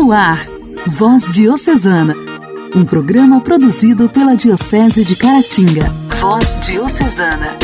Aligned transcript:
No 0.00 0.12
ar, 0.12 0.46
Voz 0.86 1.34
Diocesana, 1.34 2.14
um 2.72 2.84
programa 2.84 3.40
produzido 3.40 4.08
pela 4.08 4.36
Diocese 4.36 5.04
de 5.04 5.16
Caratinga. 5.16 5.90
Voz 6.20 6.56
Diocesana. 6.60 7.58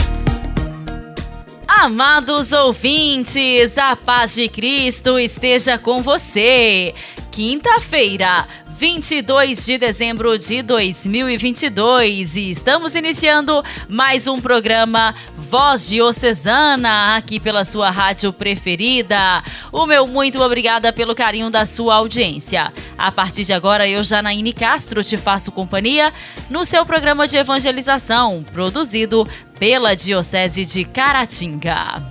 Amados 1.68 2.50
ouvintes, 2.50 3.78
a 3.78 3.94
paz 3.94 4.34
de 4.34 4.48
Cristo 4.48 5.16
esteja 5.16 5.78
com 5.78 6.02
você. 6.02 6.92
Quinta-feira, 7.30 8.44
22 8.76 9.64
de 9.64 9.78
dezembro 9.78 10.36
de 10.36 10.60
2022 10.60 12.36
e 12.36 12.50
estamos 12.50 12.96
iniciando 12.96 13.62
mais 13.88 14.26
um 14.26 14.40
programa 14.40 15.14
Voz 15.36 15.88
Diocesana 15.88 17.14
aqui 17.16 17.38
pela 17.38 17.64
sua 17.64 17.90
rádio 17.90 18.32
preferida. 18.32 19.44
O 19.70 19.86
meu 19.86 20.08
muito 20.08 20.42
obrigada 20.42 20.92
pelo 20.92 21.14
carinho 21.14 21.50
da 21.50 21.64
sua 21.64 21.94
audiência. 21.94 22.72
A 22.98 23.12
partir 23.12 23.44
de 23.44 23.52
agora, 23.52 23.88
eu, 23.88 24.02
Janaíne 24.02 24.52
Castro, 24.52 25.04
te 25.04 25.16
faço 25.16 25.52
companhia 25.52 26.12
no 26.50 26.64
seu 26.64 26.84
programa 26.84 27.28
de 27.28 27.36
evangelização, 27.36 28.44
produzido 28.52 29.26
pela 29.56 29.94
Diocese 29.94 30.64
de 30.64 30.84
Caratinga. 30.84 32.02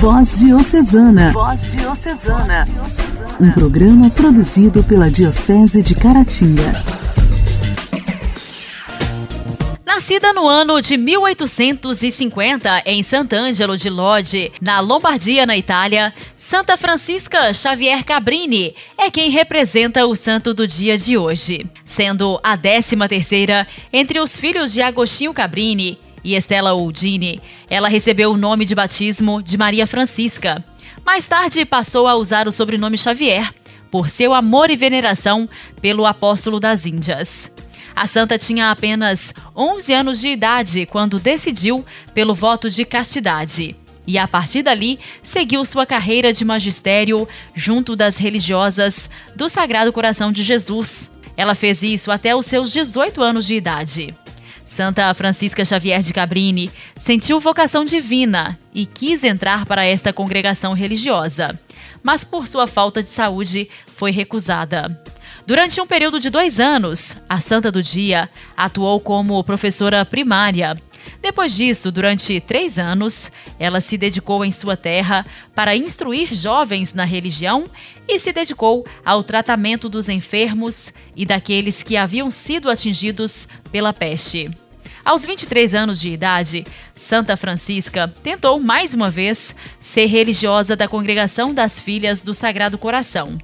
Voz 0.00 0.40
Diocesana. 0.40 1.30
Voz 1.30 1.72
Diocesana 1.72 2.66
um 3.38 3.50
programa 3.52 4.08
produzido 4.08 4.82
pela 4.82 5.10
Diocese 5.10 5.82
de 5.82 5.94
Caratinga. 5.94 6.82
Nascida 9.84 10.32
no 10.32 10.48
ano 10.48 10.80
de 10.80 10.96
1850 10.96 12.82
em 12.86 13.02
Sant'Angelo 13.02 13.76
de 13.76 13.90
Lodi, 13.90 14.50
na 14.60 14.80
Lombardia, 14.80 15.44
na 15.44 15.56
Itália, 15.56 16.14
Santa 16.34 16.78
Francisca 16.78 17.52
Xavier 17.52 18.02
Cabrini 18.02 18.74
é 18.96 19.10
quem 19.10 19.28
representa 19.28 20.06
o 20.06 20.16
santo 20.16 20.54
do 20.54 20.66
dia 20.66 20.96
de 20.96 21.18
hoje, 21.18 21.66
sendo 21.84 22.40
a 22.42 22.56
13 22.56 22.96
terceira 23.06 23.66
entre 23.92 24.18
os 24.18 24.34
filhos 24.34 24.72
de 24.72 24.80
Agostinho 24.80 25.34
Cabrini 25.34 25.98
e 26.22 26.34
Estela 26.34 26.72
Oldini. 26.74 27.40
Ela 27.68 27.88
recebeu 27.88 28.32
o 28.32 28.36
nome 28.36 28.64
de 28.64 28.74
batismo 28.74 29.42
de 29.42 29.56
Maria 29.56 29.86
Francisca. 29.86 30.64
Mais 31.04 31.26
tarde 31.26 31.64
passou 31.64 32.06
a 32.06 32.14
usar 32.14 32.46
o 32.46 32.52
sobrenome 32.52 32.98
Xavier, 32.98 33.52
por 33.90 34.08
seu 34.08 34.32
amor 34.32 34.70
e 34.70 34.76
veneração 34.76 35.48
pelo 35.80 36.06
apóstolo 36.06 36.60
das 36.60 36.86
Índias. 36.86 37.52
A 37.94 38.06
santa 38.06 38.38
tinha 38.38 38.70
apenas 38.70 39.34
11 39.56 39.92
anos 39.92 40.20
de 40.20 40.28
idade 40.28 40.86
quando 40.86 41.18
decidiu 41.18 41.84
pelo 42.14 42.34
voto 42.34 42.70
de 42.70 42.84
castidade. 42.84 43.76
E 44.06 44.16
a 44.18 44.26
partir 44.26 44.62
dali, 44.62 44.98
seguiu 45.22 45.64
sua 45.64 45.84
carreira 45.84 46.32
de 46.32 46.44
magistério 46.44 47.28
junto 47.54 47.94
das 47.94 48.16
religiosas 48.16 49.10
do 49.36 49.48
Sagrado 49.48 49.92
Coração 49.92 50.32
de 50.32 50.42
Jesus. 50.42 51.10
Ela 51.36 51.54
fez 51.54 51.82
isso 51.82 52.10
até 52.10 52.34
os 52.34 52.46
seus 52.46 52.72
18 52.72 53.22
anos 53.22 53.46
de 53.46 53.54
idade. 53.54 54.14
Santa 54.70 55.12
Francisca 55.14 55.64
Xavier 55.64 56.00
de 56.00 56.14
Cabrini 56.14 56.70
sentiu 56.96 57.40
vocação 57.40 57.84
divina 57.84 58.56
e 58.72 58.86
quis 58.86 59.24
entrar 59.24 59.66
para 59.66 59.84
esta 59.84 60.12
congregação 60.12 60.74
religiosa, 60.74 61.58
mas 62.04 62.22
por 62.22 62.46
sua 62.46 62.68
falta 62.68 63.02
de 63.02 63.10
saúde 63.10 63.68
foi 63.96 64.12
recusada. 64.12 65.02
Durante 65.44 65.80
um 65.80 65.86
período 65.88 66.20
de 66.20 66.30
dois 66.30 66.60
anos, 66.60 67.16
a 67.28 67.40
Santa 67.40 67.72
do 67.72 67.82
Dia 67.82 68.30
atuou 68.56 69.00
como 69.00 69.42
professora 69.42 70.04
primária. 70.04 70.80
Depois 71.20 71.54
disso, 71.54 71.90
durante 71.90 72.40
três 72.40 72.78
anos, 72.78 73.32
ela 73.58 73.80
se 73.80 73.96
dedicou 73.98 74.44
em 74.44 74.52
sua 74.52 74.76
terra 74.76 75.26
para 75.54 75.76
instruir 75.76 76.34
jovens 76.34 76.94
na 76.94 77.04
religião 77.04 77.64
e 78.08 78.18
se 78.18 78.32
dedicou 78.32 78.86
ao 79.04 79.22
tratamento 79.22 79.88
dos 79.88 80.08
enfermos 80.08 80.92
e 81.16 81.26
daqueles 81.26 81.82
que 81.82 81.96
haviam 81.96 82.30
sido 82.30 82.70
atingidos 82.70 83.48
pela 83.70 83.92
peste. 83.92 84.50
Aos 85.10 85.26
23 85.26 85.74
anos 85.74 86.00
de 86.00 86.10
idade, 86.10 86.64
Santa 86.94 87.36
Francisca 87.36 88.06
tentou 88.22 88.60
mais 88.60 88.94
uma 88.94 89.10
vez 89.10 89.56
ser 89.80 90.06
religiosa 90.06 90.76
da 90.76 90.86
Congregação 90.86 91.52
das 91.52 91.80
Filhas 91.80 92.22
do 92.22 92.32
Sagrado 92.32 92.78
Coração, 92.78 93.36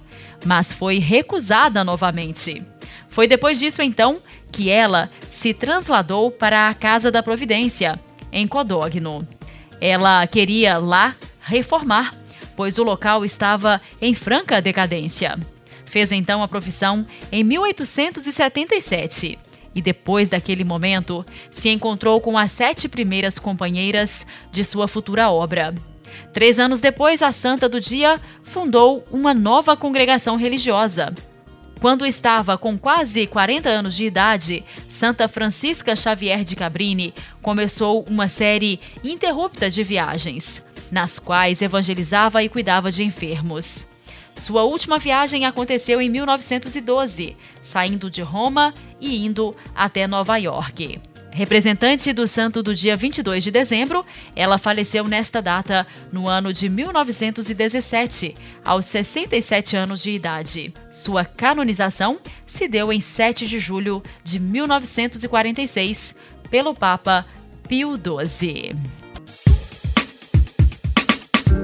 mas 0.44 0.72
foi 0.72 1.00
recusada 1.00 1.82
novamente. 1.82 2.62
Foi 3.08 3.26
depois 3.26 3.58
disso, 3.58 3.82
então, 3.82 4.20
que 4.52 4.70
ela 4.70 5.10
se 5.28 5.52
trasladou 5.52 6.30
para 6.30 6.68
a 6.68 6.74
Casa 6.74 7.10
da 7.10 7.20
Providência, 7.20 7.98
em 8.30 8.46
Codogno. 8.46 9.26
Ela 9.80 10.24
queria 10.28 10.78
lá 10.78 11.16
reformar, 11.40 12.14
pois 12.54 12.78
o 12.78 12.84
local 12.84 13.24
estava 13.24 13.80
em 14.00 14.14
franca 14.14 14.62
decadência. 14.62 15.36
Fez 15.84 16.12
então 16.12 16.44
a 16.44 16.48
profissão 16.48 17.04
em 17.32 17.42
1877 17.42 19.45
e 19.76 19.82
depois 19.82 20.30
daquele 20.30 20.64
momento 20.64 21.24
se 21.50 21.68
encontrou 21.68 22.18
com 22.18 22.38
as 22.38 22.50
sete 22.50 22.88
primeiras 22.88 23.38
companheiras 23.38 24.26
de 24.50 24.64
sua 24.64 24.88
futura 24.88 25.30
obra. 25.30 25.74
Três 26.32 26.58
anos 26.58 26.80
depois, 26.80 27.20
a 27.20 27.30
Santa 27.30 27.68
do 27.68 27.78
Dia 27.78 28.18
fundou 28.42 29.04
uma 29.10 29.34
nova 29.34 29.76
congregação 29.76 30.36
religiosa. 30.36 31.14
Quando 31.78 32.06
estava 32.06 32.56
com 32.56 32.78
quase 32.78 33.26
40 33.26 33.68
anos 33.68 33.94
de 33.94 34.06
idade, 34.06 34.64
Santa 34.88 35.28
Francisca 35.28 35.94
Xavier 35.94 36.42
de 36.42 36.56
Cabrini 36.56 37.12
começou 37.42 38.02
uma 38.08 38.28
série 38.28 38.80
interrupta 39.04 39.68
de 39.68 39.84
viagens, 39.84 40.64
nas 40.90 41.18
quais 41.18 41.60
evangelizava 41.60 42.42
e 42.42 42.48
cuidava 42.48 42.90
de 42.90 43.04
enfermos. 43.04 43.86
Sua 44.36 44.64
última 44.64 44.98
viagem 44.98 45.46
aconteceu 45.46 46.00
em 46.00 46.10
1912, 46.10 47.36
saindo 47.62 48.10
de 48.10 48.20
Roma 48.20 48.72
e 49.00 49.24
indo 49.24 49.56
até 49.74 50.06
Nova 50.06 50.36
York. 50.36 51.00
Representante 51.30 52.12
do 52.12 52.26
santo 52.26 52.62
do 52.62 52.74
dia 52.74 52.96
22 52.96 53.44
de 53.44 53.50
dezembro, 53.50 54.06
ela 54.34 54.56
faleceu 54.56 55.04
nesta 55.04 55.42
data 55.42 55.86
no 56.10 56.28
ano 56.28 56.52
de 56.52 56.68
1917, 56.68 58.34
aos 58.64 58.86
67 58.86 59.76
anos 59.76 60.02
de 60.02 60.12
idade. 60.12 60.72
Sua 60.90 61.24
canonização 61.24 62.18
se 62.46 62.68
deu 62.68 62.92
em 62.92 63.00
7 63.00 63.46
de 63.46 63.58
julho 63.58 64.02
de 64.22 64.38
1946 64.38 66.14
pelo 66.48 66.74
Papa 66.74 67.26
Pio 67.68 67.96
XII. 67.96 69.05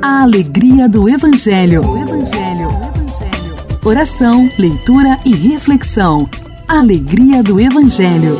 A 0.02 0.22
alegria 0.22 0.88
do 0.88 1.08
Evangelho. 1.08 1.80
Evangelho. 1.96 2.68
Oração, 3.84 4.50
leitura 4.58 5.20
e 5.24 5.32
reflexão. 5.32 6.28
Alegria 6.66 7.40
do 7.40 7.60
Evangelho. 7.60 8.36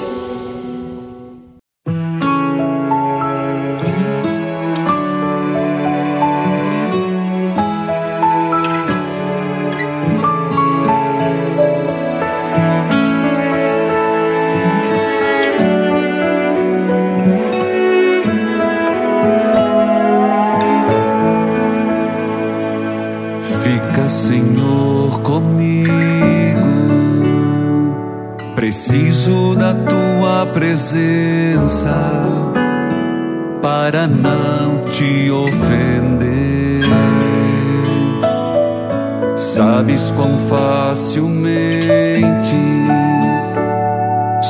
Quão 40.16 40.38
facilmente 40.38 41.42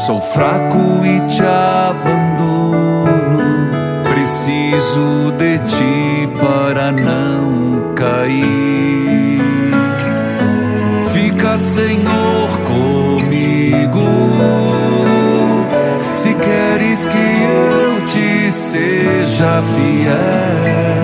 sou 0.07 0.21
fraco 0.21 1.05
e 1.05 1.21
te 1.27 1.43
abandono. 1.43 3.13
Preciso 4.11 5.33
de 5.39 5.59
ti 5.59 6.29
para 6.41 6.93
não 6.93 7.95
cair. 7.95 9.41
Fica, 11.13 11.57
Senhor, 11.59 12.49
comigo 12.65 14.03
se 16.13 16.35
queres 16.35 17.09
que 17.09 17.19
eu 17.19 18.07
te 18.07 18.51
seja 18.51 19.63
fiel, 19.75 21.02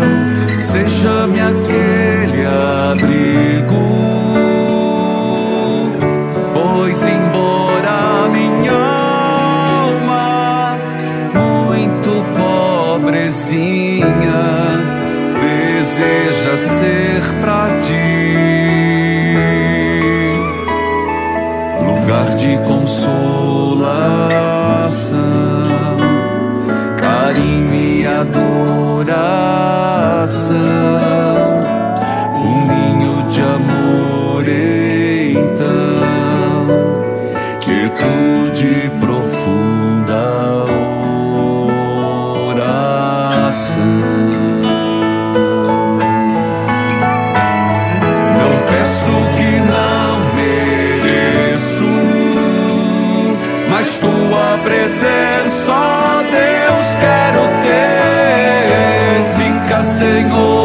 ser 16.59 17.23
para 17.41 17.69
ti 17.79 17.95
lugar 21.87 22.35
de 22.35 22.59
consolação, 22.67 23.29
carinho 26.99 27.75
e 27.75 28.07
adoração. 28.07 28.49
Fica, 59.99 60.58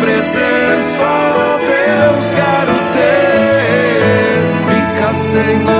presença, 0.00 1.02
ó 1.02 1.58
Deus, 1.58 2.34
quero 2.34 2.74
ter. 2.92 4.40
Fica, 4.68 5.12
Senhor, 5.12 5.73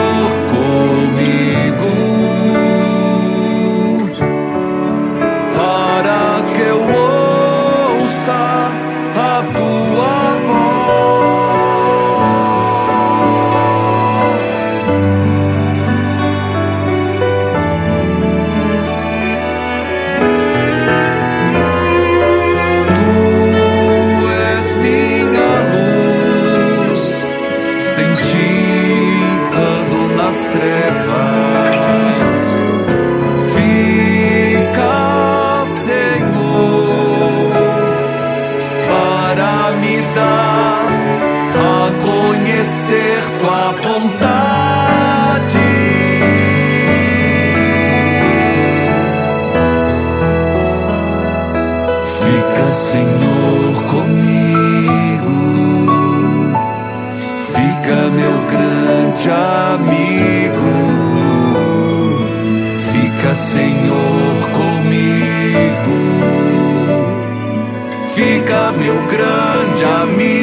Senhor, 52.73 53.83
comigo. 53.89 54.25
Fica, 57.43 58.11
meu 58.11 58.37
grande 58.51 59.31
amigo. 59.31 60.75
Fica, 62.91 63.35
Senhor, 63.35 64.51
comigo. 64.53 65.99
Fica, 68.15 68.73
meu 68.73 69.07
grande 69.07 69.85
amigo. 69.85 70.34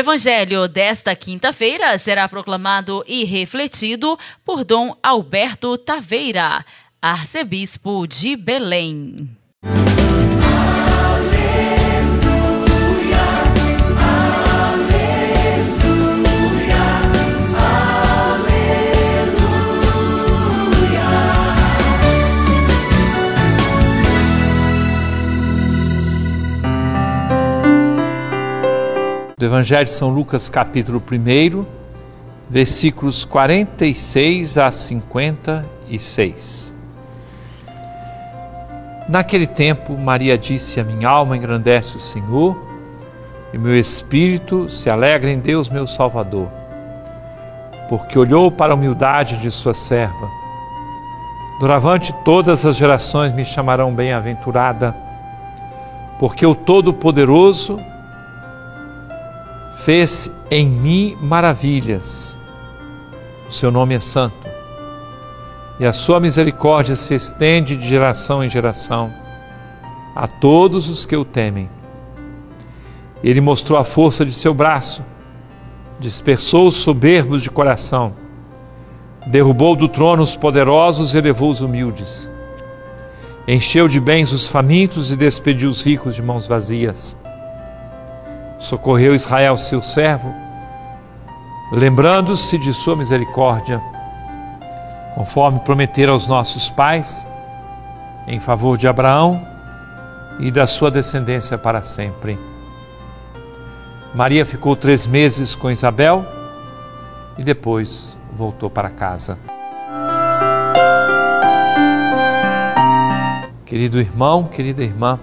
Evangelho 0.00 0.66
desta 0.66 1.14
quinta-feira 1.14 1.96
será 1.98 2.26
proclamado 2.26 3.04
e 3.06 3.24
refletido 3.24 4.18
por 4.44 4.64
Dom 4.64 4.96
Alberto 5.02 5.76
Taveira, 5.76 6.64
arcebispo 7.00 8.06
de 8.06 8.34
Belém. 8.34 9.39
Do 29.40 29.46
Evangelho 29.46 29.86
de 29.86 29.92
São 29.92 30.10
Lucas, 30.10 30.50
capítulo 30.50 31.02
1, 31.10 31.64
versículos 32.46 33.24
46 33.24 34.58
a 34.58 34.70
56. 34.70 36.74
Naquele 39.08 39.46
tempo, 39.46 39.96
Maria 39.96 40.36
disse: 40.36 40.78
A 40.78 40.84
minha 40.84 41.08
alma 41.08 41.38
engrandece 41.38 41.96
o 41.96 41.98
Senhor, 41.98 42.54
e 43.50 43.56
meu 43.56 43.78
espírito 43.78 44.68
se 44.68 44.90
alegra 44.90 45.30
em 45.30 45.38
Deus, 45.38 45.70
meu 45.70 45.86
Salvador, 45.86 46.50
porque 47.88 48.18
olhou 48.18 48.50
para 48.50 48.74
a 48.74 48.76
humildade 48.76 49.40
de 49.40 49.50
sua 49.50 49.72
serva. 49.72 50.28
Doravante 51.58 52.12
todas 52.26 52.66
as 52.66 52.76
gerações 52.76 53.32
me 53.32 53.46
chamarão 53.46 53.94
bem-aventurada, 53.94 54.94
porque 56.18 56.44
o 56.44 56.54
Todo-Poderoso 56.54 57.80
fez 59.84 60.30
em 60.50 60.66
mim 60.68 61.16
maravilhas. 61.20 62.38
O 63.48 63.52
seu 63.52 63.70
nome 63.70 63.94
é 63.94 64.00
santo. 64.00 64.46
E 65.78 65.86
a 65.86 65.92
sua 65.92 66.20
misericórdia 66.20 66.94
se 66.94 67.14
estende 67.14 67.76
de 67.76 67.86
geração 67.86 68.44
em 68.44 68.48
geração 68.48 69.12
a 70.14 70.28
todos 70.28 70.88
os 70.88 71.06
que 71.06 71.16
o 71.16 71.24
temem. 71.24 71.68
Ele 73.24 73.40
mostrou 73.40 73.78
a 73.78 73.84
força 73.84 74.24
de 74.24 74.32
seu 74.32 74.52
braço, 74.52 75.02
dispersou 75.98 76.68
os 76.68 76.74
soberbos 76.76 77.42
de 77.42 77.50
coração, 77.50 78.12
derrubou 79.26 79.74
do 79.74 79.88
trono 79.88 80.22
os 80.22 80.36
poderosos 80.36 81.14
e 81.14 81.18
elevou 81.18 81.50
os 81.50 81.62
humildes. 81.62 82.30
Encheu 83.48 83.88
de 83.88 83.98
bens 83.98 84.30
os 84.30 84.46
famintos 84.46 85.10
e 85.10 85.16
despediu 85.16 85.70
os 85.70 85.82
ricos 85.82 86.14
de 86.14 86.22
mãos 86.22 86.46
vazias. 86.46 87.16
Socorreu 88.60 89.14
Israel, 89.14 89.56
seu 89.56 89.82
servo, 89.82 90.34
lembrando-se 91.72 92.58
de 92.58 92.74
sua 92.74 92.94
misericórdia, 92.94 93.80
conforme 95.14 95.58
prometera 95.60 96.12
aos 96.12 96.28
nossos 96.28 96.68
pais, 96.68 97.26
em 98.26 98.38
favor 98.38 98.76
de 98.76 98.86
Abraão 98.86 99.40
e 100.38 100.50
da 100.50 100.66
sua 100.66 100.90
descendência 100.90 101.56
para 101.56 101.82
sempre. 101.82 102.38
Maria 104.14 104.44
ficou 104.44 104.76
três 104.76 105.06
meses 105.06 105.56
com 105.56 105.70
Isabel 105.70 106.22
e 107.38 107.42
depois 107.42 108.18
voltou 108.30 108.68
para 108.68 108.90
casa. 108.90 109.38
Querido 113.64 113.98
irmão, 113.98 114.44
querida 114.44 114.82
irmã, 114.82 115.18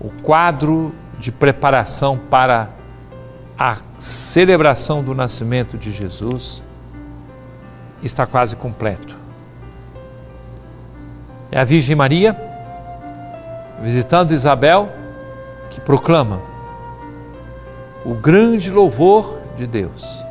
o 0.00 0.08
quadro 0.22 0.94
de 1.22 1.30
preparação 1.30 2.18
para 2.18 2.68
a 3.56 3.76
celebração 4.00 5.04
do 5.04 5.14
nascimento 5.14 5.78
de 5.78 5.92
Jesus 5.92 6.60
está 8.02 8.26
quase 8.26 8.56
completo. 8.56 9.16
É 11.52 11.60
a 11.60 11.64
Virgem 11.64 11.94
Maria, 11.94 12.36
visitando 13.80 14.34
Isabel, 14.34 14.90
que 15.70 15.80
proclama 15.80 16.42
o 18.04 18.14
grande 18.14 18.68
louvor 18.72 19.38
de 19.56 19.64
Deus. 19.64 20.24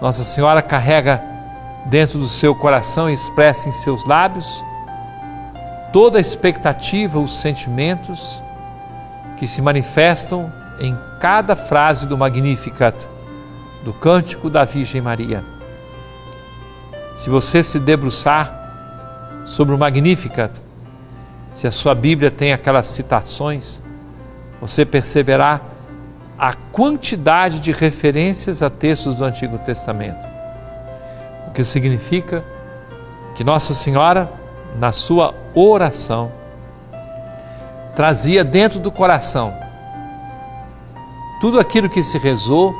Nossa 0.00 0.24
Senhora 0.24 0.60
carrega 0.60 1.22
dentro 1.86 2.18
do 2.18 2.26
seu 2.26 2.56
coração 2.56 3.08
e 3.08 3.12
expressa 3.12 3.68
em 3.68 3.72
seus 3.72 4.04
lábios 4.04 4.64
toda 5.92 6.18
a 6.18 6.20
expectativa, 6.20 7.20
os 7.20 7.40
sentimentos 7.40 8.42
que 9.38 9.46
se 9.46 9.62
manifestam 9.62 10.52
em 10.80 10.96
cada 11.20 11.54
frase 11.54 12.06
do 12.06 12.18
Magnificat, 12.18 13.06
do 13.84 13.92
cântico 13.92 14.50
da 14.50 14.64
Virgem 14.64 15.00
Maria. 15.00 15.44
Se 17.14 17.30
você 17.30 17.62
se 17.62 17.78
debruçar 17.78 19.42
sobre 19.44 19.74
o 19.74 19.78
Magnificat, 19.78 20.60
se 21.52 21.66
a 21.66 21.70
sua 21.70 21.94
Bíblia 21.94 22.30
tem 22.30 22.52
aquelas 22.52 22.86
citações, 22.86 23.80
você 24.60 24.84
perceberá 24.84 25.60
a 26.38 26.54
quantidade 26.54 27.58
de 27.58 27.72
referências 27.72 28.62
a 28.62 28.70
textos 28.70 29.16
do 29.16 29.24
Antigo 29.24 29.58
Testamento. 29.58 30.26
O 31.48 31.50
que 31.50 31.64
significa 31.64 32.44
que 33.34 33.42
Nossa 33.42 33.74
Senhora, 33.74 34.30
na 34.78 34.92
sua 34.92 35.34
oração, 35.54 36.30
trazia 37.98 38.44
dentro 38.44 38.78
do 38.78 38.92
coração 38.92 39.52
tudo 41.40 41.58
aquilo 41.58 41.90
que 41.90 42.00
se 42.00 42.16
rezou, 42.16 42.72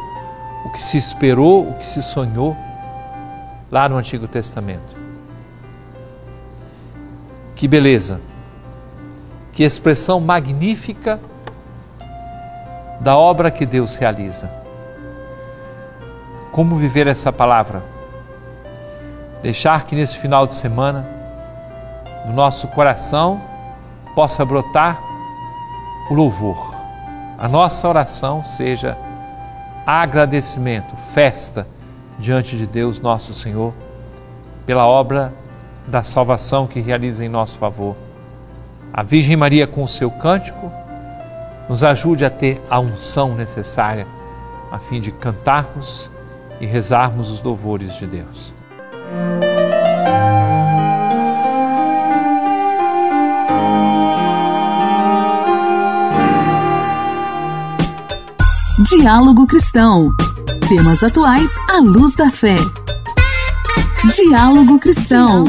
o 0.65 0.71
que 0.71 0.81
se 0.81 0.97
esperou, 0.97 1.69
o 1.69 1.75
que 1.75 1.85
se 1.85 2.01
sonhou 2.05 2.57
lá 3.69 3.89
no 3.89 3.97
Antigo 3.97 4.29
Testamento. 4.29 4.97
Que 7.57 7.67
beleza! 7.67 8.21
Que 9.53 9.65
expressão 9.65 10.21
magnífica 10.21 11.19
da 13.01 13.17
obra 13.17 13.51
que 13.51 13.67
Deus 13.67 13.97
realiza. 13.97 14.49
Como 16.53 16.77
viver 16.77 17.09
essa 17.09 17.33
palavra? 17.33 17.83
Deixar 19.43 19.85
que 19.85 19.97
nesse 19.97 20.17
final 20.17 20.47
de 20.47 20.55
semana, 20.55 21.05
no 22.25 22.33
nosso 22.33 22.69
coração, 22.69 23.43
possa 24.15 24.45
brotar 24.45 25.08
o 26.11 26.15
louvor. 26.15 26.75
A 27.39 27.47
nossa 27.49 27.89
oração 27.89 28.43
seja 28.43 28.97
agradecimento, 29.87 30.97
festa 30.97 31.67
diante 32.19 32.57
de 32.57 32.67
Deus, 32.67 33.01
nosso 33.01 33.33
Senhor, 33.33 33.73
pela 34.67 34.87
obra 34.87 35.33
da 35.87 36.03
salvação 36.03 36.67
que 36.67 36.81
realiza 36.81 37.25
em 37.25 37.29
nosso 37.29 37.57
favor. 37.59 37.97
A 38.93 39.03
Virgem 39.03 39.37
Maria, 39.37 39.67
com 39.67 39.85
o 39.85 39.89
seu 39.89 40.11
cântico, 40.11 40.71
nos 41.69 41.85
ajude 41.85 42.25
a 42.25 42.31
ter 42.31 42.61
a 42.69 42.81
unção 42.81 43.35
necessária 43.35 44.07
a 44.71 44.79
fim 44.79 45.01
de 45.01 45.13
cantarmos 45.13 46.11
e 46.61 46.67
rezarmos 46.67 47.31
os 47.31 47.43
louvores 47.43 47.97
de 47.97 48.07
Deus. 48.07 48.55
Diálogo 58.91 59.47
Cristão. 59.47 60.11
Temas 60.67 61.03
atuais 61.03 61.55
à 61.69 61.77
luz 61.77 62.15
da 62.15 62.31
fé. 62.31 62.57
Diálogo 64.17 64.79
Cristão. 64.79 65.45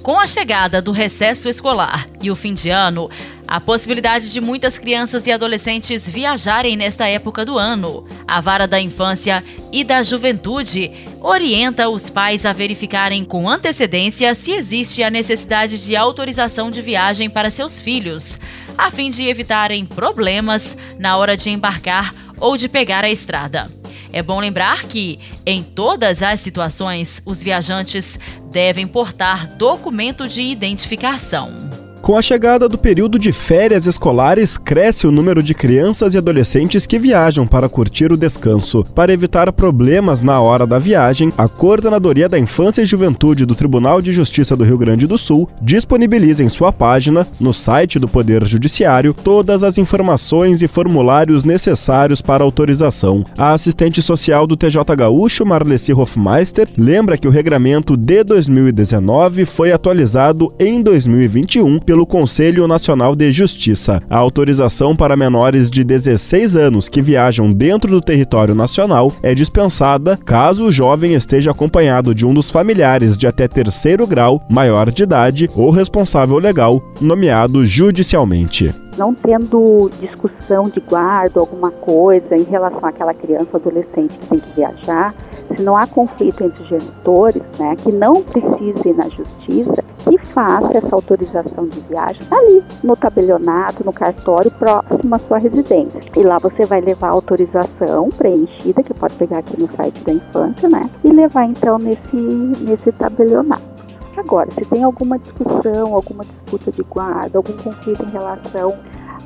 Com 0.00 0.20
a 0.20 0.28
chegada 0.28 0.80
do 0.80 0.92
recesso 0.92 1.48
escolar 1.48 2.06
e 2.22 2.30
o 2.30 2.36
fim 2.36 2.54
de 2.54 2.70
ano, 2.70 3.10
a 3.46 3.60
possibilidade 3.60 4.32
de 4.32 4.40
muitas 4.40 4.78
crianças 4.78 5.26
e 5.26 5.32
adolescentes 5.32 6.08
viajarem 6.08 6.76
nesta 6.76 7.06
época 7.06 7.44
do 7.44 7.58
ano. 7.58 8.06
A 8.26 8.40
Vara 8.40 8.66
da 8.66 8.80
Infância 8.80 9.44
e 9.72 9.84
da 9.84 10.02
Juventude 10.02 10.90
orienta 11.20 11.88
os 11.88 12.08
pais 12.10 12.44
a 12.46 12.52
verificarem 12.52 13.24
com 13.24 13.48
antecedência 13.48 14.34
se 14.34 14.52
existe 14.52 15.02
a 15.02 15.10
necessidade 15.10 15.84
de 15.84 15.94
autorização 15.96 16.70
de 16.70 16.80
viagem 16.82 17.28
para 17.28 17.50
seus 17.50 17.78
filhos, 17.80 18.38
a 18.76 18.90
fim 18.90 19.10
de 19.10 19.28
evitarem 19.28 19.84
problemas 19.84 20.76
na 20.98 21.16
hora 21.16 21.36
de 21.36 21.50
embarcar 21.50 22.14
ou 22.38 22.56
de 22.56 22.68
pegar 22.68 23.04
a 23.04 23.10
estrada. 23.10 23.70
É 24.12 24.22
bom 24.22 24.38
lembrar 24.38 24.84
que, 24.84 25.18
em 25.44 25.60
todas 25.60 26.22
as 26.22 26.38
situações, 26.38 27.20
os 27.26 27.42
viajantes 27.42 28.16
devem 28.52 28.86
portar 28.86 29.56
documento 29.56 30.28
de 30.28 30.40
identificação. 30.40 31.73
Com 32.04 32.18
a 32.18 32.20
chegada 32.20 32.68
do 32.68 32.76
período 32.76 33.18
de 33.18 33.32
férias 33.32 33.86
escolares, 33.86 34.58
cresce 34.58 35.06
o 35.06 35.10
número 35.10 35.42
de 35.42 35.54
crianças 35.54 36.14
e 36.14 36.18
adolescentes 36.18 36.84
que 36.84 36.98
viajam 36.98 37.46
para 37.46 37.66
curtir 37.66 38.12
o 38.12 38.16
descanso. 38.16 38.84
Para 38.94 39.10
evitar 39.10 39.50
problemas 39.50 40.20
na 40.20 40.38
hora 40.38 40.66
da 40.66 40.78
viagem, 40.78 41.32
a 41.38 41.48
Coordenadoria 41.48 42.28
da 42.28 42.38
Infância 42.38 42.82
e 42.82 42.84
Juventude 42.84 43.46
do 43.46 43.54
Tribunal 43.54 44.02
de 44.02 44.12
Justiça 44.12 44.54
do 44.54 44.64
Rio 44.64 44.76
Grande 44.76 45.06
do 45.06 45.16
Sul 45.16 45.48
disponibiliza 45.62 46.44
em 46.44 46.48
sua 46.50 46.70
página, 46.70 47.26
no 47.40 47.54
site 47.54 47.98
do 47.98 48.06
Poder 48.06 48.44
Judiciário, 48.44 49.14
todas 49.14 49.62
as 49.62 49.78
informações 49.78 50.60
e 50.60 50.68
formulários 50.68 51.42
necessários 51.42 52.20
para 52.20 52.44
autorização. 52.44 53.24
A 53.34 53.54
assistente 53.54 54.02
social 54.02 54.46
do 54.46 54.58
TJ 54.58 54.94
Gaúcho, 54.94 55.46
Marleci 55.46 55.94
Hofmeister, 55.94 56.68
lembra 56.76 57.16
que 57.16 57.26
o 57.26 57.30
regramento 57.30 57.96
de 57.96 58.22
2019 58.22 59.46
foi 59.46 59.72
atualizado 59.72 60.52
em 60.60 60.82
2021 60.82 61.78
pelo 61.78 61.93
Conselho 62.04 62.66
Nacional 62.66 63.14
de 63.14 63.30
Justiça. 63.30 64.00
A 64.10 64.16
autorização 64.16 64.96
para 64.96 65.16
menores 65.16 65.70
de 65.70 65.84
16 65.84 66.56
anos 66.56 66.88
que 66.88 67.00
viajam 67.00 67.52
dentro 67.52 67.90
do 67.90 68.00
território 68.00 68.54
nacional 68.54 69.12
é 69.22 69.34
dispensada 69.34 70.16
caso 70.16 70.64
o 70.64 70.72
jovem 70.72 71.14
esteja 71.14 71.52
acompanhado 71.52 72.14
de 72.14 72.26
um 72.26 72.34
dos 72.34 72.50
familiares 72.50 73.16
de 73.16 73.26
até 73.26 73.46
terceiro 73.46 74.06
grau, 74.06 74.42
maior 74.50 74.90
de 74.90 75.04
idade 75.04 75.48
ou 75.54 75.70
responsável 75.70 76.38
legal, 76.38 76.82
nomeado 77.00 77.64
judicialmente 77.64 78.74
não 78.96 79.14
tendo 79.14 79.90
discussão 80.00 80.68
de 80.68 80.80
guarda, 80.80 81.40
alguma 81.40 81.70
coisa 81.70 82.36
em 82.36 82.44
relação 82.44 82.84
àquela 82.86 83.12
criança 83.12 83.48
ou 83.52 83.60
adolescente 83.60 84.16
que 84.18 84.26
tem 84.26 84.38
que 84.38 84.54
viajar, 84.54 85.14
se 85.54 85.62
não 85.62 85.76
há 85.76 85.86
conflito 85.86 86.44
entre 86.44 86.64
genitores, 86.64 87.42
né, 87.58 87.76
que 87.76 87.92
não 87.92 88.22
precise 88.22 88.88
ir 88.88 88.94
na 88.94 89.08
justiça, 89.08 89.84
que 90.04 90.18
faça 90.18 90.76
essa 90.76 90.94
autorização 90.94 91.66
de 91.66 91.80
viagem 91.80 92.22
ali, 92.30 92.62
no 92.82 92.94
tabelionato, 92.94 93.84
no 93.84 93.92
cartório 93.92 94.50
próximo 94.50 95.14
à 95.14 95.18
sua 95.20 95.38
residência. 95.38 96.02
E 96.14 96.22
lá 96.22 96.38
você 96.38 96.64
vai 96.64 96.80
levar 96.80 97.08
a 97.08 97.12
autorização 97.12 98.10
preenchida, 98.10 98.82
que 98.82 98.92
pode 98.92 99.14
pegar 99.14 99.38
aqui 99.38 99.58
no 99.60 99.70
site 99.72 99.98
da 100.04 100.12
infância, 100.12 100.68
né? 100.68 100.90
E 101.02 101.08
levar 101.08 101.44
então 101.44 101.78
nesse, 101.78 102.16
nesse 102.16 102.92
tabelionato. 102.92 103.74
Agora, 104.16 104.48
se 104.52 104.64
tem 104.66 104.84
alguma 104.84 105.18
discussão, 105.18 105.94
alguma 105.94 106.24
disputa 106.24 106.70
de 106.70 106.82
guarda, 106.82 107.38
algum 107.38 107.56
conflito 107.56 108.04
em 108.04 108.10
relação 108.10 108.74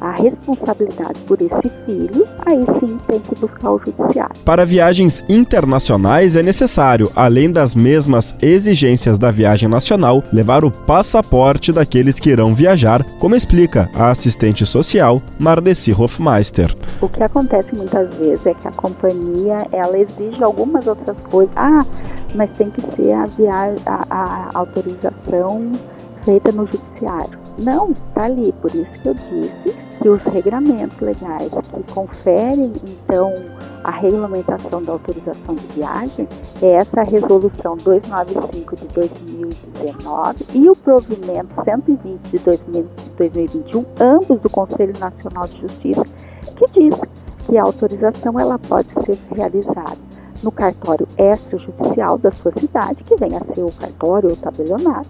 a 0.00 0.12
responsabilidade 0.12 1.20
por 1.26 1.40
esse 1.40 1.70
filho, 1.84 2.26
aí 2.46 2.64
sim 2.80 2.98
tem 3.08 3.20
que 3.20 3.34
buscar 3.36 3.72
o 3.72 3.78
judiciário. 3.78 4.34
Para 4.44 4.64
viagens 4.64 5.24
internacionais 5.28 6.36
é 6.36 6.42
necessário, 6.42 7.10
além 7.14 7.50
das 7.50 7.74
mesmas 7.74 8.34
exigências 8.40 9.18
da 9.18 9.30
viagem 9.30 9.68
nacional, 9.68 10.22
levar 10.32 10.64
o 10.64 10.70
passaporte 10.70 11.72
daqueles 11.72 12.18
que 12.20 12.30
irão 12.30 12.54
viajar, 12.54 13.04
como 13.18 13.34
explica 13.34 13.88
a 13.94 14.10
assistente 14.10 14.64
social 14.64 15.22
Mardeci 15.38 15.92
Hofmeister. 15.92 16.74
O 17.00 17.08
que 17.08 17.22
acontece 17.22 17.74
muitas 17.74 18.12
vezes 18.14 18.44
é 18.46 18.54
que 18.54 18.68
a 18.68 18.72
companhia 18.72 19.66
ela 19.72 19.98
exige 19.98 20.42
algumas 20.42 20.86
outras 20.86 21.16
coisas. 21.30 21.52
Ah, 21.56 21.84
mas 22.34 22.50
tem 22.56 22.70
que 22.70 22.80
ser 22.96 23.12
a, 23.12 23.26
viagem, 23.26 23.78
a, 23.86 24.04
a 24.10 24.50
autorização 24.54 25.72
feita 26.24 26.52
no 26.52 26.66
judiciário. 26.66 27.47
Não, 27.58 27.90
está 27.90 28.24
ali, 28.24 28.52
por 28.60 28.72
isso 28.72 28.90
que 29.02 29.08
eu 29.08 29.14
disse 29.14 29.76
que 30.00 30.08
os 30.08 30.22
regramentos 30.22 30.98
legais 31.00 31.50
que 31.50 31.92
conferem, 31.92 32.72
então, 32.84 33.32
a 33.82 33.90
regulamentação 33.90 34.82
da 34.82 34.92
autorização 34.92 35.54
de 35.56 35.66
viagem 35.74 36.28
é 36.62 36.74
essa 36.74 37.02
resolução 37.02 37.76
295 37.76 38.76
de 38.76 38.86
2019 38.88 40.44
e 40.54 40.68
o 40.70 40.76
provimento 40.76 41.48
120 41.64 42.20
de 42.30 42.38
2021, 42.38 43.84
ambos 44.00 44.40
do 44.40 44.50
Conselho 44.50 44.92
Nacional 44.98 45.46
de 45.48 45.60
Justiça, 45.60 46.04
que 46.56 46.66
diz 46.68 46.94
que 47.46 47.58
a 47.58 47.62
autorização 47.62 48.38
ela 48.38 48.58
pode 48.58 48.88
ser 49.04 49.18
realizada 49.34 49.98
no 50.42 50.52
cartório 50.52 51.08
extrajudicial 51.16 52.18
da 52.18 52.30
sua 52.32 52.52
cidade, 52.52 53.02
que 53.02 53.16
venha 53.16 53.38
a 53.38 53.54
ser 53.54 53.62
o 53.62 53.72
cartório 53.72 54.30
ou 54.30 54.36
tabelionato, 54.36 55.08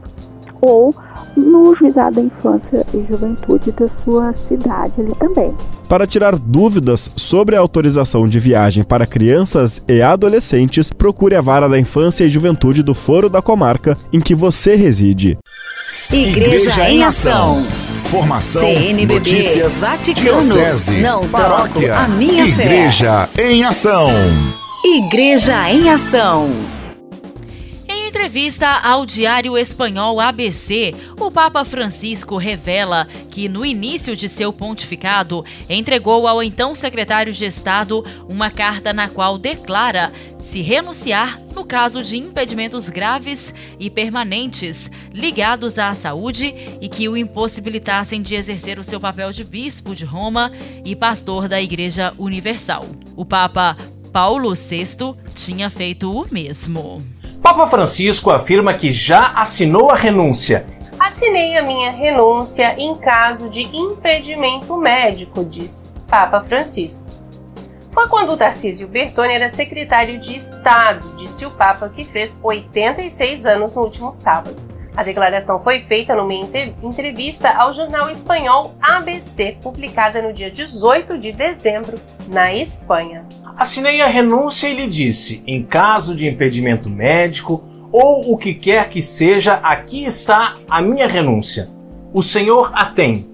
ou 0.61 0.95
no 1.37 1.75
juizado 1.77 2.17
da 2.17 2.23
infância 2.23 2.85
e 2.93 3.05
juventude 3.09 3.73
da 3.73 3.89
sua 4.05 4.35
cidade 4.49 4.93
ali 4.99 5.13
também. 5.19 5.53
Para 5.89 6.07
tirar 6.07 6.39
dúvidas 6.39 7.11
sobre 7.17 7.57
a 7.57 7.61
autorização 7.61 8.29
de 8.29 8.39
viagem 8.39 8.85
para 8.85 9.07
crianças 9.07 9.83
e 9.89 10.03
adolescentes, 10.03 10.91
procure 10.91 11.35
a 11.35 11.41
Vara 11.41 11.69
da 11.69 11.79
Infância 11.79 12.25
e 12.25 12.31
Juventude 12.31 12.83
do 12.83 12.95
Foro 12.95 13.29
da 13.29 13.41
Comarca 13.41 13.97
em 14.13 14.21
que 14.21 14.35
você 14.35 14.75
reside. 14.75 15.39
Igreja, 16.11 16.71
Igreja 16.71 16.91
em 16.91 17.05
Ação. 17.05 17.67
Formação, 18.05 18.63
CNBB, 18.63 19.15
notícias, 19.15 19.81
Vaticano, 19.81 20.41
diocese, 20.41 21.01
não 21.03 21.29
paróquia, 21.29 21.89
troco 21.89 22.05
a 22.05 22.09
minha 22.09 22.47
Igreja 22.47 23.29
fé. 23.35 23.53
em 23.53 23.65
Ação. 23.65 24.11
Igreja 24.85 25.71
em 25.71 25.91
Ação. 25.91 26.78
Entrevista 28.29 28.69
ao 28.69 29.07
Diário 29.07 29.57
Espanhol 29.57 30.21
ABC, 30.21 30.95
o 31.19 31.31
Papa 31.31 31.65
Francisco 31.65 32.37
revela 32.37 33.09
que, 33.31 33.49
no 33.49 33.65
início 33.65 34.15
de 34.15 34.29
seu 34.29 34.53
pontificado, 34.53 35.43
entregou 35.67 36.29
ao 36.29 36.43
então 36.43 36.75
secretário 36.75 37.33
de 37.33 37.47
Estado 37.47 38.05
uma 38.29 38.51
carta 38.51 38.93
na 38.93 39.09
qual 39.09 39.39
declara 39.39 40.13
se 40.39 40.61
renunciar 40.61 41.41
no 41.55 41.65
caso 41.65 42.03
de 42.03 42.19
impedimentos 42.19 42.91
graves 42.91 43.55
e 43.81 43.89
permanentes 43.89 44.91
ligados 45.11 45.79
à 45.79 45.95
saúde 45.95 46.55
e 46.83 46.87
que 46.87 47.09
o 47.09 47.17
impossibilitassem 47.17 48.21
de 48.21 48.35
exercer 48.35 48.79
o 48.79 48.85
seu 48.85 49.01
papel 49.01 49.33
de 49.33 49.43
bispo 49.43 49.95
de 49.95 50.05
Roma 50.05 50.53
e 50.85 50.95
pastor 50.95 51.49
da 51.49 51.63
Igreja 51.63 52.13
Universal. 52.19 52.85
O 53.17 53.25
Papa 53.25 53.75
Paulo 54.13 54.53
VI 54.55 55.17
tinha 55.35 55.71
feito 55.71 56.13
o 56.13 56.27
mesmo. 56.31 57.18
Papa 57.43 57.67
Francisco 57.67 58.31
afirma 58.31 58.75
que 58.75 58.91
já 58.91 59.33
assinou 59.35 59.91
a 59.91 59.95
renúncia. 59.95 60.67
Assinei 60.99 61.57
a 61.57 61.63
minha 61.63 61.91
renúncia 61.91 62.75
em 62.79 62.95
caso 62.97 63.49
de 63.49 63.63
impedimento 63.75 64.77
médico, 64.77 65.45
diz 65.45 65.93
Papa 66.09 66.43
Francisco. 66.43 67.07
Foi 67.93 68.09
quando 68.09 68.33
o 68.33 68.37
Tarcísio 68.37 68.87
Bertoni 68.87 69.33
era 69.33 69.49
secretário 69.49 70.19
de 70.19 70.37
Estado, 70.37 71.17
disse 71.17 71.47
o 71.47 71.51
Papa, 71.51 71.89
que 71.89 72.05
fez 72.05 72.39
86 72.43 73.47
anos 73.47 73.75
no 73.75 73.83
último 73.83 74.13
sábado. 74.13 74.57
A 74.99 75.05
declaração 75.05 75.63
foi 75.63 75.79
feita 75.79 76.13
numa 76.17 76.35
entrevista 76.83 77.51
ao 77.51 77.73
jornal 77.73 78.11
espanhol 78.11 78.75
ABC, 78.83 79.57
publicada 79.63 80.21
no 80.21 80.33
dia 80.33 80.51
18 80.51 81.17
de 81.17 81.31
dezembro, 81.31 82.01
na 82.27 82.53
Espanha. 82.53 83.25
Assinei 83.57 84.03
a 84.03 84.09
renúncia 84.09 84.67
e 84.67 84.75
lhe 84.75 84.89
disse: 84.89 85.41
em 85.47 85.65
caso 85.65 86.17
de 86.17 86.27
impedimento 86.27 86.91
médico 86.91 87.63
ou 87.93 88.35
o 88.35 88.37
que 88.37 88.53
quer 88.53 88.89
que 88.89 89.01
seja, 89.01 89.61
aqui 89.63 90.05
está 90.05 90.57
a 90.69 90.83
minha 90.83 91.07
renúncia. 91.07 91.71
O 92.13 92.21
Senhor 92.21 92.73
a 92.75 92.87
tem. 92.87 93.31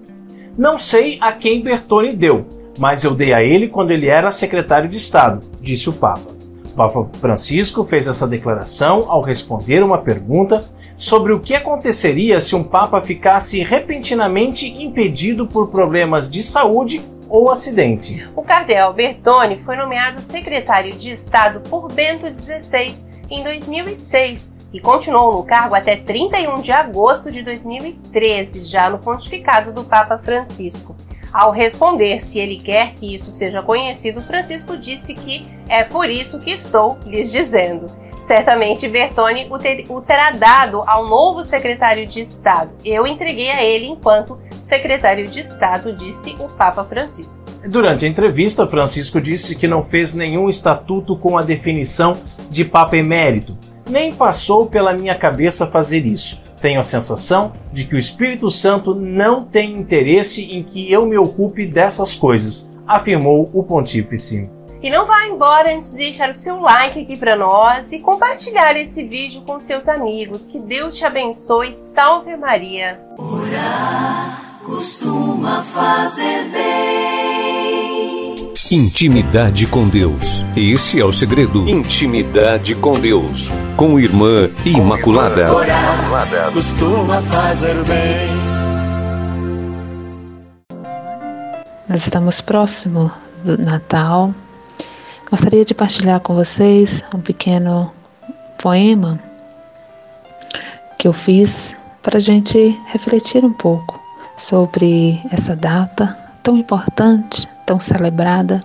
Não 0.59 0.79
sei 0.79 1.17
a 1.19 1.33
quem 1.33 1.63
Bertone 1.63 2.13
deu, 2.13 2.47
mas 2.79 3.05
eu 3.05 3.15
dei 3.15 3.33
a 3.33 3.43
ele 3.43 3.69
quando 3.69 3.91
ele 3.91 4.07
era 4.07 4.31
secretário 4.31 4.87
de 4.87 4.99
Estado, 4.99 5.43
disse 5.63 5.89
o 5.89 5.95
Papa. 5.95 6.31
O 6.67 6.77
Papa 6.77 7.09
Francisco 7.23 7.85
fez 7.85 8.07
essa 8.07 8.29
declaração 8.29 9.07
ao 9.09 9.23
responder 9.23 9.83
uma 9.83 9.97
pergunta 9.97 10.69
sobre 10.97 11.33
o 11.33 11.41
que 11.41 11.55
aconteceria 11.55 12.41
se 12.41 12.55
um 12.55 12.63
Papa 12.63 13.01
ficasse 13.01 13.63
repentinamente 13.63 14.67
impedido 14.67 15.47
por 15.47 15.69
problemas 15.69 16.29
de 16.31 16.43
saúde 16.43 17.03
ou 17.29 17.51
acidente. 17.51 18.29
O 18.37 18.43
cardeal 18.43 18.93
Bertone 18.93 19.59
foi 19.59 19.77
nomeado 19.77 20.21
secretário 20.21 20.93
de 20.93 21.11
Estado 21.11 21.61
por 21.69 21.91
Bento 21.93 22.27
XVI 22.35 23.07
em 23.31 23.43
2006 23.43 24.55
e 24.73 24.81
continuou 24.81 25.33
no 25.33 25.45
cargo 25.45 25.75
até 25.75 25.97
31 25.97 26.61
de 26.61 26.73
agosto 26.73 27.31
de 27.31 27.43
2013, 27.43 28.63
já 28.65 28.91
no 28.91 28.99
pontificado 28.99 29.73
do 29.73 29.85
Papa 29.85 30.19
Francisco. 30.19 30.97
Ao 31.33 31.51
responder 31.51 32.21
se 32.21 32.39
ele 32.39 32.57
quer 32.57 32.95
que 32.95 33.13
isso 33.13 33.33
seja 33.33 33.63
conhecido, 33.63 34.23
Francisco 34.23 34.77
disse 34.77 35.15
que 35.15 35.47
é 35.69 35.83
por 35.83 36.09
isso 36.09 36.41
que 36.41 36.53
estou 36.53 36.99
lhes 37.05 37.33
dizendo. 37.33 37.91
Certamente 38.25 38.89
Bertone 38.89 39.47
o, 39.51 39.59
ter, 39.59 39.85
o 39.87 40.01
terá 40.01 40.31
dado 40.31 40.83
ao 40.87 41.07
novo 41.07 41.45
secretário 41.45 42.07
de 42.07 42.21
Estado. 42.21 42.71
Eu 42.83 43.07
entreguei 43.07 43.51
a 43.51 43.63
ele 43.63 43.85
enquanto 43.85 44.39
secretário 44.59 45.29
de 45.29 45.41
Estado, 45.41 45.95
disse 45.95 46.35
o 46.41 46.49
Papa 46.49 46.83
Francisco. 46.85 47.45
Durante 47.69 48.07
a 48.07 48.09
entrevista, 48.09 48.67
Francisco 48.67 49.21
disse 49.21 49.55
que 49.55 49.69
não 49.69 49.83
fez 49.83 50.15
nenhum 50.15 50.49
estatuto 50.49 51.19
com 51.19 51.37
a 51.37 51.43
definição 51.43 52.17
de 52.49 52.65
Papa 52.65 52.97
Emérito. 52.97 53.59
Nem 53.91 54.11
passou 54.11 54.65
pela 54.65 54.95
minha 54.95 55.15
cabeça 55.15 55.67
fazer 55.67 56.07
isso. 56.07 56.43
Tenho 56.63 56.81
a 56.81 56.83
sensação 56.83 57.53
de 57.71 57.85
que 57.85 57.95
o 57.95 57.99
Espírito 57.99 58.51
Santo 58.51 58.95
não 58.95 59.45
tem 59.45 59.75
interesse 59.75 60.51
em 60.51 60.63
que 60.63 60.91
eu 60.91 61.05
me 61.05 61.19
ocupe 61.19 61.67
dessas 61.67 62.15
coisas, 62.15 62.73
afirmou 62.87 63.51
o 63.53 63.63
pontífice. 63.63 64.49
E 64.85 64.91
não 64.91 65.07
vá 65.07 65.27
embora 65.27 65.73
antes 65.75 65.93
de 65.93 65.97
deixar 65.97 66.31
o 66.31 66.37
seu 66.37 66.61
like 66.61 67.01
aqui 67.01 67.17
para 67.17 67.35
nós 67.35 67.91
e 67.91 67.99
compartilhar 67.99 68.77
esse 68.77 69.03
vídeo 69.03 69.41
com 69.41 69.59
seus 69.59 69.89
amigos. 69.89 70.47
Que 70.47 70.59
Deus 70.59 70.95
te 70.95 71.07
abençoe. 71.07 71.73
Salve 71.73 72.37
Maria. 72.37 73.01
Orar 73.17 74.59
costuma 74.63 75.63
fazer 75.63 76.51
bem. 76.51 78.35
Intimidade 78.71 79.67
com 79.67 79.89
Deus. 79.89 80.45
Esse 80.55 81.01
é 81.01 81.05
o 81.07 81.13
segredo. 81.13 81.67
Intimidade 81.67 82.75
com 82.75 83.01
Deus. 83.01 83.49
Com 83.79 83.99
Irmã 83.99 84.51
Imaculada. 84.67 85.51
Orar 85.51 86.53
costuma 86.53 87.23
fazer 87.23 87.83
bem. 87.85 88.29
Nós 91.89 92.03
estamos 92.05 92.43
próximo 92.43 93.11
do 93.43 93.57
Natal 93.57 94.35
Gostaria 95.31 95.65
de 95.65 95.75
partilhar 95.75 96.21
com 96.21 96.35
vocês 96.35 97.03
um 97.15 97.21
pequeno 97.21 97.91
poema 98.59 99.19
que 100.99 101.09
eu 101.09 101.13
fiz 101.13 101.75
para 102.03 102.19
a 102.19 102.21
gente 102.21 102.79
refletir 102.87 103.45
um 103.45 103.53
pouco 103.53 104.01
sobre 104.37 105.21
essa 105.31 105.57
data 105.57 106.17
tão 106.43 106.59
importante, 106.59 107.49
tão 107.65 107.81
celebrada, 107.81 108.63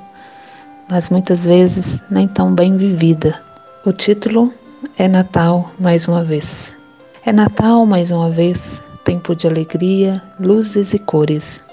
mas 0.90 1.10
muitas 1.10 1.46
vezes 1.46 2.02
nem 2.12 2.28
tão 2.28 2.54
bem 2.54 2.76
vivida. 2.76 3.42
O 3.86 3.94
título 3.94 4.54
é 4.98 5.08
Natal 5.08 5.72
mais 5.80 6.08
uma 6.08 6.24
vez. 6.24 6.78
É 7.26 7.32
Natal 7.32 7.86
mais 7.86 8.12
uma 8.12 8.30
vez, 8.30 8.84
tempo 9.06 9.34
de 9.34 9.48
alegria, 9.48 10.22
luzes 10.40 10.94
e 10.94 11.00
cores, 11.00 11.64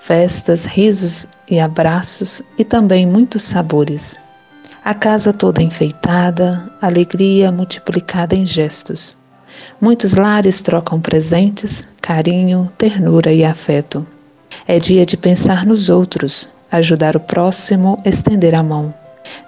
festas, 0.00 0.64
risos 0.64 1.28
e 1.48 1.60
abraços 1.60 2.42
e 2.58 2.64
também 2.64 3.06
muitos 3.06 3.42
sabores. 3.42 4.18
A 4.84 4.94
casa 4.94 5.32
toda 5.32 5.62
enfeitada, 5.62 6.68
alegria 6.80 7.52
multiplicada 7.52 8.34
em 8.34 8.44
gestos. 8.44 9.16
Muitos 9.80 10.12
lares 10.14 10.60
trocam 10.60 11.00
presentes, 11.00 11.86
carinho, 12.00 12.68
ternura 12.76 13.32
e 13.32 13.44
afeto. 13.44 14.04
É 14.66 14.80
dia 14.80 15.06
de 15.06 15.16
pensar 15.16 15.64
nos 15.64 15.88
outros, 15.88 16.48
ajudar 16.68 17.14
o 17.14 17.20
próximo, 17.20 17.96
estender 18.04 18.56
a 18.56 18.62
mão. 18.62 18.92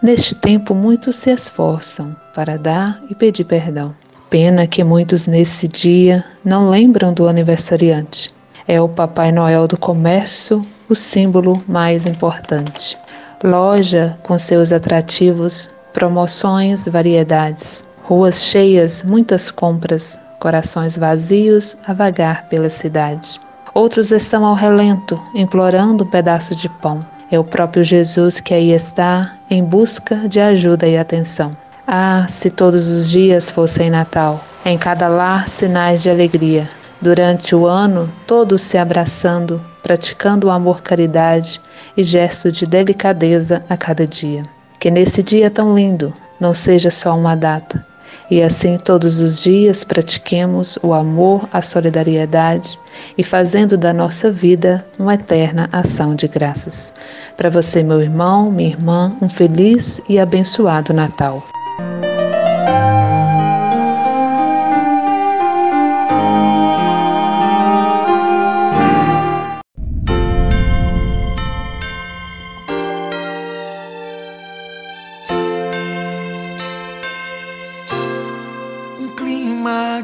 Neste 0.01 0.37
tempo, 0.37 0.73
muitos 0.73 1.17
se 1.17 1.33
esforçam 1.33 2.15
para 2.33 2.57
dar 2.57 3.03
e 3.11 3.15
pedir 3.17 3.45
perdão. 3.45 3.93
Pena 4.31 4.69
que 4.69 4.85
muitos 4.85 5.27
nesse 5.27 5.67
dia 5.67 6.25
não 6.45 6.71
lembram 6.71 7.13
do 7.13 7.27
aniversariante. 7.27 8.33
É 8.69 8.81
o 8.81 8.89
Papai 8.89 9.33
Noel 9.33 9.67
do 9.67 9.77
comércio 9.77 10.65
o 10.89 10.95
símbolo 10.95 11.61
mais 11.67 12.07
importante. 12.07 12.97
Loja 13.45 14.17
com 14.23 14.39
seus 14.39 14.73
atrativos, 14.73 15.69
promoções, 15.93 16.89
variedades. 16.89 17.85
Ruas 18.05 18.43
cheias, 18.43 19.03
muitas 19.03 19.51
compras, 19.51 20.19
corações 20.41 20.97
vazios 20.97 21.77
a 21.87 21.93
vagar 21.93 22.49
pela 22.49 22.71
cidade. 22.71 23.39
Outros 23.75 24.13
estão 24.13 24.47
ao 24.47 24.55
relento, 24.55 25.23
implorando 25.35 26.05
um 26.05 26.11
pedaço 26.11 26.57
de 26.57 26.71
pão. 26.71 27.01
É 27.31 27.39
o 27.39 27.45
próprio 27.45 27.85
Jesus 27.85 28.41
que 28.41 28.55
aí 28.55 28.71
está, 28.71 29.35
em 29.51 29.63
busca 29.63 30.27
de 30.27 30.41
ajuda 30.41 30.89
e 30.89 30.97
atenção. 30.97 31.51
Ah, 31.87 32.25
se 32.27 32.51
todos 32.51 32.89
os 32.89 33.11
dias 33.11 33.51
fossem 33.51 33.91
Natal, 33.91 34.43
em 34.65 34.79
cada 34.79 35.07
lar 35.07 35.51
sinais 35.51 36.03
de 36.03 36.09
alegria. 36.09 36.67
Durante 37.05 37.55
o 37.55 37.67
ano, 37.67 38.11
todos 38.27 38.63
se 38.63 38.79
abraçando, 38.79 39.61
praticando 39.83 40.47
o 40.47 40.51
amor-caridade 40.51 41.61
e 41.95 42.03
gesto 42.03 42.51
de 42.51 42.65
delicadeza 42.65 43.63
a 43.69 43.77
cada 43.77 44.07
dia. 44.07 44.43
Que 44.81 44.91
nesse 44.91 45.23
dia 45.23 45.51
tão 45.51 45.75
lindo 45.75 46.15
não 46.41 46.55
seja 46.55 46.89
só 46.91 47.15
uma 47.15 47.35
data, 47.35 47.87
e 48.31 48.43
assim 48.43 48.79
todos 48.79 49.21
os 49.21 49.43
dias 49.43 49.85
pratiquemos 49.85 50.79
o 50.83 50.95
amor, 50.95 51.47
a 51.53 51.61
solidariedade 51.61 52.81
e 53.19 53.23
fazendo 53.23 53.77
da 53.77 53.93
nossa 53.93 54.33
vida 54.33 54.83
uma 54.99 55.13
eterna 55.13 55.69
ação 55.71 56.15
de 56.15 56.27
graças. 56.27 56.95
Para 57.37 57.51
você, 57.51 57.83
meu 57.83 58.01
irmão, 58.01 58.51
minha 58.51 58.71
irmã, 58.71 59.15
um 59.21 59.29
feliz 59.29 60.01
e 60.09 60.19
abençoado 60.19 60.95
Natal. 60.95 61.45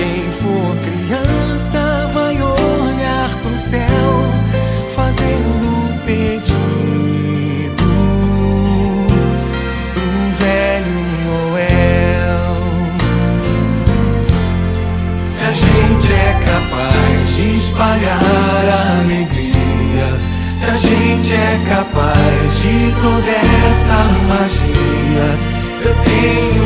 Quem 0.00 0.32
for 0.32 0.76
criança 0.78 2.10
vai 2.14 2.34
olhar 2.40 3.36
pro 3.42 3.58
céu, 3.58 4.30
fazendo 4.94 5.66
um 5.68 5.98
pedido 6.06 6.54
pro 9.92 10.32
velho 10.38 11.00
Noel. 11.26 12.56
Se 15.26 15.44
a 15.44 15.52
gente 15.52 16.10
é 16.10 16.32
capaz 16.46 17.36
de 17.36 17.58
espalhar 17.58 18.22
alegria, 19.02 20.18
se 20.54 20.70
a 20.70 20.76
gente 20.76 21.34
é 21.34 21.60
capaz 21.68 22.62
de 22.62 22.94
toda 23.02 23.32
essa 23.68 24.02
magia 24.30 25.60
eu 25.82 25.94
tenho 26.04 26.59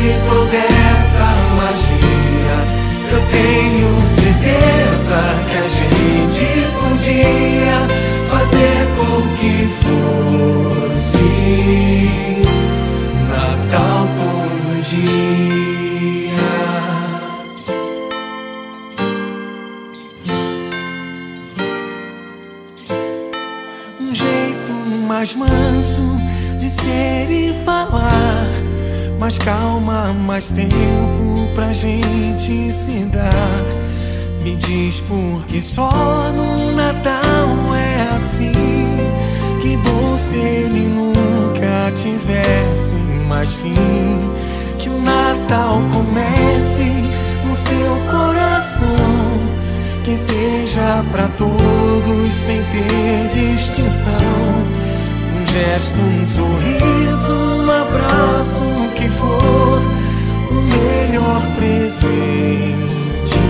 de 0.00 0.18
toda 0.26 0.56
essa 0.56 1.28
magia, 1.56 2.58
eu 3.12 3.20
tenho 3.30 3.90
certeza 4.02 5.20
que 5.46 5.56
a 5.58 5.68
gente 5.68 6.48
podia 6.80 7.78
fazer 8.26 8.78
com 8.96 9.14
que 9.36 9.54
fosse 9.82 11.30
Natal 13.28 14.02
todo 14.16 14.70
dia. 14.82 15.20
Um 24.00 24.14
jeito 24.14 24.72
mais 25.06 25.34
manso 25.34 26.16
de 26.58 26.70
ser 26.70 27.30
e 27.30 27.52
falar. 27.64 28.48
Mais 29.18 29.36
calma, 29.36 29.69
mais 30.20 30.50
tempo 30.50 31.48
pra 31.54 31.72
gente 31.72 32.72
se 32.72 33.04
dar. 33.12 33.64
Me 34.42 34.56
diz 34.56 35.00
por 35.00 35.44
que 35.46 35.60
só 35.60 36.32
no 36.34 36.72
Natal 36.72 37.74
é 37.74 38.14
assim. 38.14 38.52
Que 39.60 39.76
bom 39.76 40.16
se 40.16 40.36
ele 40.36 40.88
nunca 40.88 41.92
tivesse 41.94 42.96
mais 43.28 43.52
fim. 43.52 43.74
Que 44.78 44.88
o 44.88 45.00
Natal 45.00 45.80
comece 45.92 46.84
no 47.44 47.54
seu 47.56 47.96
coração. 48.10 48.86
Que 50.04 50.16
seja 50.16 51.04
para 51.12 51.28
todos 51.36 52.32
sem 52.34 52.62
ter 52.64 53.28
distinção. 53.28 54.10
Um 55.34 55.46
gesto, 55.46 55.98
um 56.00 56.26
sorriso, 56.26 57.34
um 57.34 57.70
abraço, 57.70 58.64
o 58.64 58.92
que 58.94 59.08
for, 59.08 59.82
o 60.50 60.54
melhor 60.54 61.40
presente 61.56 63.40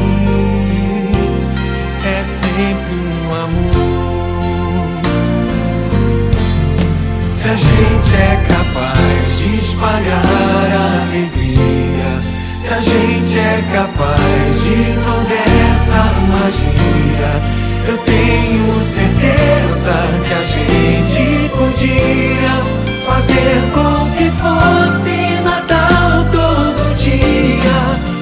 é 2.05 2.23
sempre 2.25 2.95
um 2.95 3.35
amor. 3.35 3.81
Se 7.31 7.49
a 7.49 7.57
gente 7.57 8.15
é 8.15 8.45
capaz 8.49 9.39
de 9.39 9.57
espalhar 9.57 10.69
a 10.73 11.07
alegria, 11.07 12.11
se 12.59 12.75
a 12.75 12.81
gente 12.81 13.39
é 13.39 13.65
capaz 13.73 14.63
de 14.63 14.77
toda 15.03 15.35
essa 15.73 16.03
magia, 16.29 17.33
eu 17.89 17.99
tenho 17.99 18.83
certeza 18.83 19.95
que 20.27 20.35
a 20.35 20.45
gente 20.45 21.49
podia 21.57 22.55
fazer 23.07 23.61
com 23.73 24.11
que 24.17 24.31
fosse 24.31 25.41
Natal. 25.43 26.10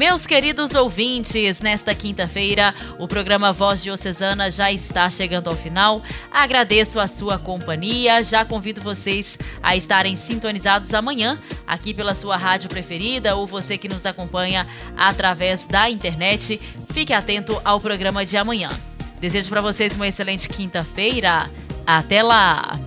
Meus 0.00 0.26
queridos 0.26 0.74
ouvintes, 0.74 1.60
nesta 1.60 1.94
quinta-feira, 1.94 2.74
o 2.98 3.06
programa 3.06 3.52
Voz 3.52 3.82
Diocesana 3.82 4.50
já 4.50 4.72
está 4.72 5.10
chegando 5.10 5.48
ao 5.48 5.54
final. 5.54 6.02
Agradeço 6.32 6.98
a 6.98 7.06
sua 7.06 7.38
companhia, 7.38 8.22
já 8.22 8.42
convido 8.42 8.80
vocês 8.80 9.38
a 9.62 9.76
estarem 9.76 10.16
sintonizados 10.16 10.94
amanhã, 10.94 11.38
aqui 11.66 11.92
pela 11.92 12.14
sua 12.14 12.38
rádio 12.38 12.70
preferida 12.70 13.36
ou 13.36 13.46
você 13.46 13.76
que 13.76 13.90
nos 13.90 14.06
acompanha 14.06 14.66
através 14.96 15.66
da 15.66 15.90
internet. 15.90 16.56
Fique 16.94 17.12
atento 17.12 17.60
ao 17.62 17.78
programa 17.78 18.24
de 18.24 18.38
amanhã. 18.38 18.70
Desejo 19.20 19.50
para 19.50 19.60
vocês 19.60 19.96
uma 19.96 20.08
excelente 20.08 20.48
quinta-feira. 20.48 21.46
Até 21.86 22.22
lá! 22.22 22.80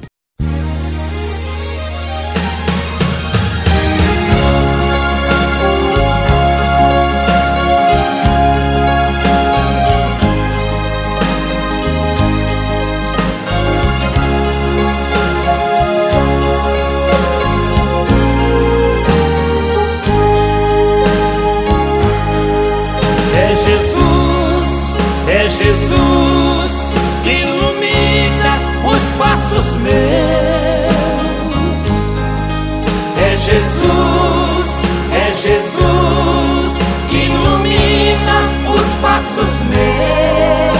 Ilumina 37.13 38.37
os 38.75 38.95
passos 39.01 39.63
meus. 39.69 40.72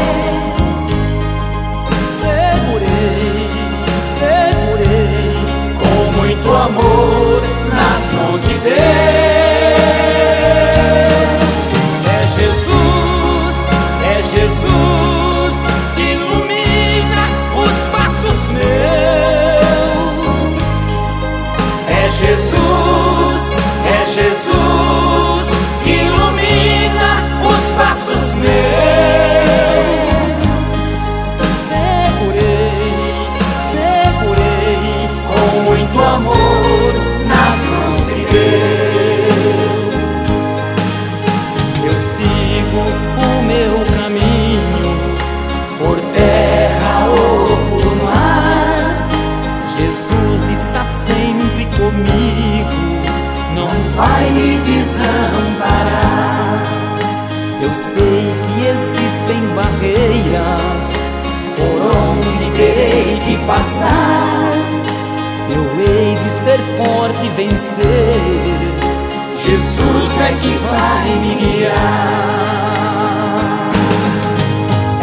É 70.23 70.33
que 70.41 70.57
vai 70.57 71.15
me 71.17 71.35
guiar. 71.35 72.23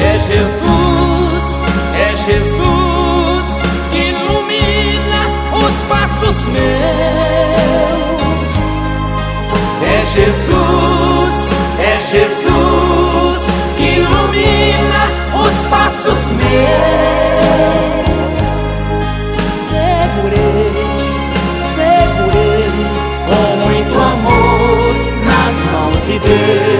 É 0.02 0.18
Jesus, 0.18 1.44
é 1.94 2.16
Jesus 2.16 3.46
que 3.90 3.98
ilumina 4.10 5.20
os 5.52 5.76
passos 5.88 6.46
meus. 6.46 6.70
É 9.82 10.00
Jesus, 10.00 11.34
é 11.78 12.00
Jesus 12.00 13.40
que 13.76 13.86
ilumina 14.00 15.02
os 15.34 15.56
passos 15.68 16.30
meus. 16.30 17.19
Nas 26.22 26.79